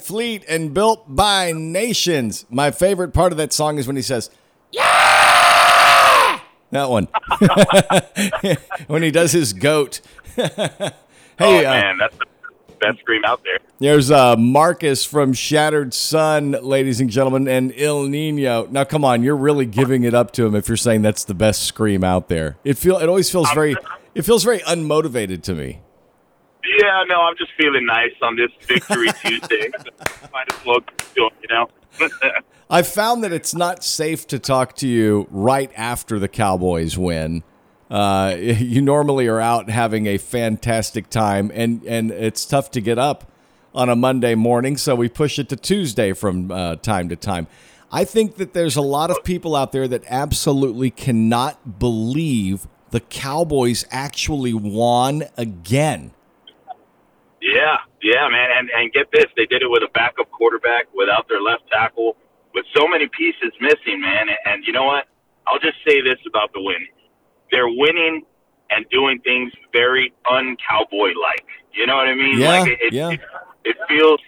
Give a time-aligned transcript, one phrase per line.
[0.00, 2.46] Fleet and built by nations.
[2.50, 4.30] My favorite part of that song is when he says,
[4.70, 6.40] Yeah!
[6.70, 7.06] That one.
[8.88, 10.00] when he does his goat.
[10.34, 10.50] hey,
[11.38, 12.26] oh, uh, man, that's the
[12.80, 13.58] best scream out there.
[13.78, 18.68] there's uh, Marcus from Shattered Sun, ladies and gentlemen, and Ill Niño.
[18.70, 21.34] Now, come on, you're really giving it up to him if you're saying that's the
[21.34, 22.56] best scream out there.
[22.64, 23.76] It feel it always feels very
[24.14, 25.80] it feels very unmotivated to me.
[26.66, 29.70] Yeah, no, I'm just feeling nice on this Victory Tuesday.
[30.32, 30.80] Might as well
[31.14, 31.68] do it, you know?
[32.70, 37.42] I've found that it's not safe to talk to you right after the Cowboys win.
[37.90, 42.98] Uh, you normally are out having a fantastic time, and, and it's tough to get
[42.98, 43.30] up
[43.74, 47.46] on a Monday morning, so we push it to Tuesday from uh, time to time.
[47.92, 53.00] I think that there's a lot of people out there that absolutely cannot believe the
[53.00, 56.12] Cowboys actually won again.
[57.44, 58.48] Yeah, yeah, man.
[58.56, 62.16] And and get this, they did it with a backup quarterback without their left tackle,
[62.54, 64.32] with so many pieces missing, man.
[64.32, 65.04] And, and you know what?
[65.46, 66.80] I'll just say this about the win:
[67.50, 68.24] they're winning
[68.70, 71.46] and doing things very un-cowboy like.
[71.74, 72.40] You know what I mean?
[72.40, 73.10] Yeah, like it, it, yeah.
[73.10, 73.20] it,
[73.64, 74.20] it feels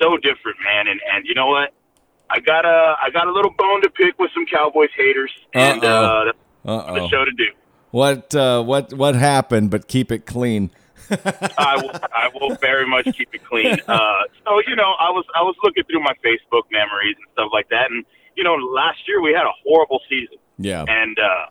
[0.00, 0.86] so different, man.
[0.86, 1.74] And and you know what?
[2.30, 5.84] I got a I got a little bone to pick with some Cowboys haters, and
[5.84, 6.04] Uh-oh.
[6.04, 7.50] uh, that's Uh the show to do.
[7.90, 9.70] What uh, what what happened?
[9.70, 10.70] But keep it clean.
[11.10, 13.78] I will, I will very much keep it clean.
[13.86, 17.50] Uh, so you know, I was I was looking through my Facebook memories and stuff
[17.52, 18.04] like that, and
[18.36, 20.84] you know, last year we had a horrible season, Yeah.
[20.88, 21.46] and uh,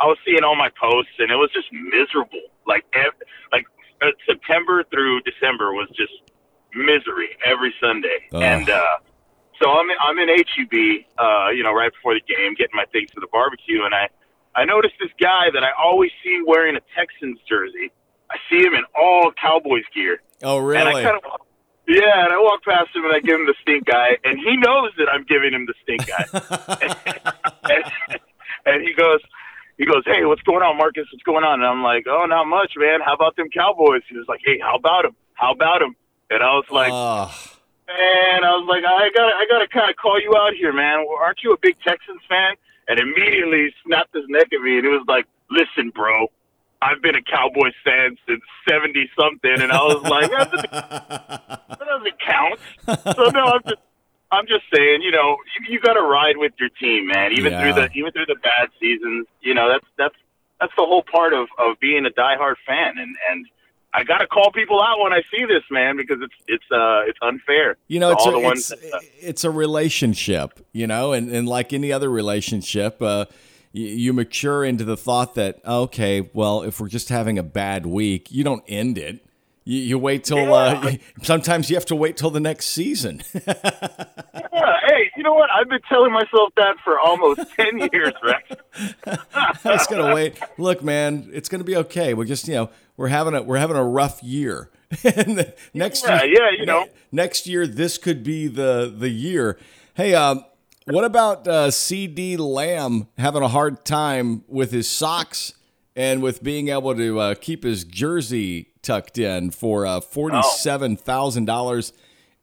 [0.00, 2.40] I was seeing all my posts, and it was just miserable.
[2.66, 3.20] Like ev-
[3.52, 3.66] like
[4.02, 6.12] uh, September through December was just
[6.74, 8.86] misery every Sunday, and uh,
[9.60, 13.10] so I'm I'm in HEB, uh, you know, right before the game, getting my things
[13.12, 14.08] for the barbecue, and I
[14.54, 17.90] I noticed this guy that I always see wearing a Texans jersey.
[18.30, 20.20] I see him in all Cowboys gear.
[20.42, 21.02] Oh And really?
[21.02, 21.40] I kind of,
[21.88, 24.56] yeah, and I walk past him and I give him the stink eye, and he
[24.56, 26.28] knows that I'm giving him the stink eye.
[27.64, 28.14] and,
[28.66, 29.20] and he goes,
[29.76, 31.06] he goes, hey, what's going on, Marcus?
[31.10, 31.60] What's going on?
[31.60, 33.00] And I'm like, oh, not much, man.
[33.04, 34.02] How about them Cowboys?
[34.08, 35.16] He was like, hey, how about him?
[35.34, 35.96] How about him?
[36.28, 37.32] And I was like, Ugh.
[37.88, 41.04] man, I was like, I gotta, I gotta kind of call you out here, man.
[41.18, 42.54] Aren't you a big Texans fan?
[42.86, 46.28] And immediately he snapped his neck at me, and he was like, listen, bro.
[46.82, 51.78] I've been a Cowboys fan since seventy something, and I was like, that doesn't, that
[51.78, 52.60] doesn't count.
[53.16, 53.80] So no, I'm just,
[54.32, 57.32] I'm just saying, you know, you, you got to ride with your team, man.
[57.32, 57.60] Even Yeah.
[57.60, 60.14] through the, even through the bad seasons, you know, that's that's
[60.60, 63.46] that's the whole part of of being a diehard fan, and and
[63.92, 67.02] I got to call people out when I see this, man, because it's it's uh
[67.06, 67.76] it's unfair.
[67.88, 68.70] You know, it's all a, the ones.
[68.70, 73.24] it's, that, uh, it's a relationship, you know, and, and like any other relationship, uh,
[73.72, 78.30] you, mature into the thought that, okay, well, if we're just having a bad week,
[78.32, 79.24] you don't end it.
[79.64, 80.92] You, you wait till, uh,
[81.22, 83.22] sometimes you have to wait till the next season.
[83.34, 83.52] yeah,
[84.86, 85.50] hey, you know what?
[85.50, 88.50] I've been telling myself that for almost ten years, Rex.
[89.34, 90.38] I just gotta wait.
[90.58, 92.14] Look, man, it's gonna be okay.
[92.14, 94.70] We're just, you know, we're having a we're having a rough year.
[95.04, 96.86] and the next Yeah, year, yeah, you know.
[97.12, 99.58] next year this could be the the year.
[99.94, 100.44] Hey, um,
[100.90, 105.54] what about uh, CeeDee Lamb having a hard time with his socks
[105.96, 110.96] and with being able to uh, keep his jersey tucked in for uh, forty seven
[110.96, 111.92] thousand dollars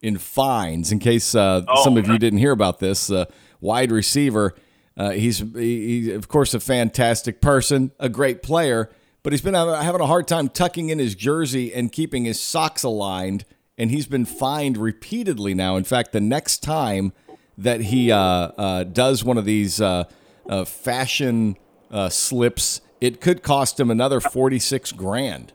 [0.00, 0.92] in fines?
[0.92, 3.24] In case uh, Oh, some of you didn't hear about this, uh,
[3.60, 4.54] wide receiver.
[4.96, 8.90] Uh, he's he, he, of course a fantastic person, a great player,
[9.22, 12.82] but he's been having a hard time tucking in his jersey and keeping his socks
[12.82, 13.44] aligned,
[13.76, 15.76] and he's been fined repeatedly now.
[15.76, 17.12] In fact, the next time
[17.58, 20.04] that he uh, uh, does one of these uh,
[20.48, 21.56] uh, fashion
[21.90, 25.52] uh, slips, it could cost him another forty six grand.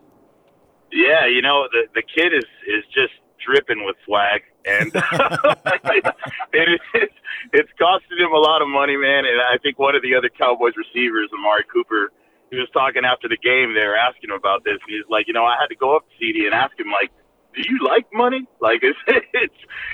[0.92, 3.14] Yeah, you know the the kid is is just
[3.44, 4.92] dripping with swag, and
[6.54, 7.14] it, it's,
[7.52, 9.26] it's costing him a lot of money, man.
[9.26, 12.12] And I think one of the other Cowboys receivers, Amari Cooper,
[12.52, 13.74] he was talking after the game.
[13.74, 15.96] They were asking him about this, and he's like, you know, I had to go
[15.96, 17.12] up to CeeDee and ask him like.
[17.54, 18.48] Do you like money?
[18.60, 19.52] Like, is it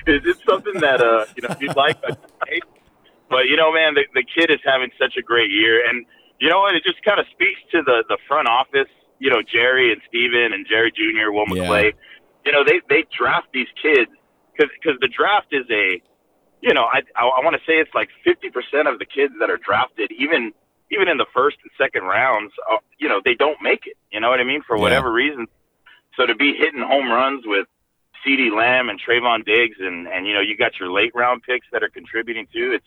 [0.07, 2.01] is it something that uh you know you like?
[2.03, 2.63] Right?
[3.29, 6.05] But you know, man, the the kid is having such a great year, and
[6.39, 6.75] you know what?
[6.75, 8.89] It just kind of speaks to the the front office.
[9.19, 11.91] You know, Jerry and Steven and Jerry Jr., Will Yeah.
[12.45, 14.09] You know, they they draft these kids
[14.55, 16.01] because the draft is a,
[16.61, 19.49] you know, I I, I want to say it's like 50% of the kids that
[19.49, 20.53] are drafted, even
[20.91, 23.97] even in the first and second rounds, uh, you know, they don't make it.
[24.11, 24.61] You know what I mean?
[24.65, 25.47] For whatever reason.
[26.19, 27.65] So to be hitting home runs with
[28.25, 31.67] CeeDee Lamb and Trevon Diggs, and and you know, you got your late round picks
[31.71, 32.73] that are contributing too.
[32.73, 32.85] It's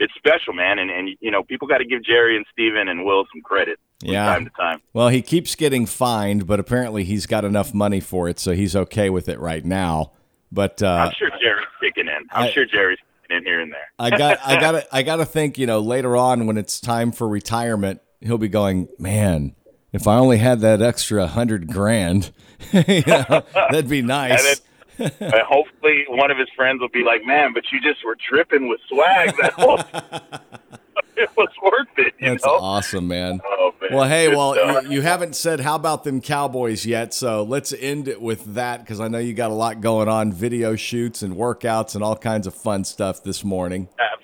[0.00, 3.04] it's special, man, and and you know, people got to give Jerry and Steven and
[3.04, 3.78] Will some credit.
[4.00, 4.34] Yeah.
[4.34, 4.82] From time to time.
[4.92, 8.74] Well, he keeps getting fined, but apparently he's got enough money for it, so he's
[8.74, 10.10] okay with it right now.
[10.50, 12.26] But uh, I'm sure Jerry's kicking in.
[12.32, 13.92] I'm I- sure Jerry's kicking in here and there.
[14.00, 17.12] I got I got I got to think, you know, later on when it's time
[17.12, 19.54] for retirement, he'll be going, "Man,
[19.92, 22.32] if I only had that extra 100 grand,
[22.72, 24.60] you know, that'd be nice."
[24.98, 28.80] Hopefully, one of his friends will be like, "Man, but you just were dripping with
[28.88, 29.34] swag.
[29.40, 29.84] That was,
[31.16, 32.52] it was worth it." That's know?
[32.52, 33.40] awesome, man.
[33.44, 33.90] Oh, man.
[33.92, 38.06] Well, hey, well, you, you haven't said how about them Cowboys yet, so let's end
[38.06, 41.34] it with that because I know you got a lot going on, video shoots and
[41.34, 43.88] workouts and all kinds of fun stuff this morning.
[43.98, 44.21] Absolutely.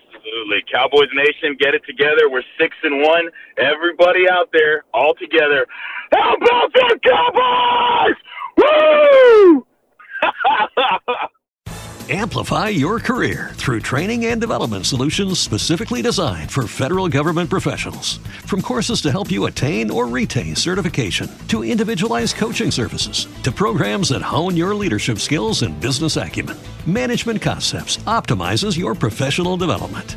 [0.72, 2.28] Cowboys Nation, get it together.
[2.30, 3.30] We're six and one.
[3.58, 5.66] Everybody out there, all together.
[6.12, 8.16] How about the Cowboys?
[8.56, 9.66] Woo!
[12.10, 18.16] Amplify your career through training and development solutions specifically designed for federal government professionals.
[18.46, 24.08] From courses to help you attain or retain certification, to individualized coaching services, to programs
[24.08, 26.56] that hone your leadership skills and business acumen,
[26.86, 30.16] Management Concepts optimizes your professional development.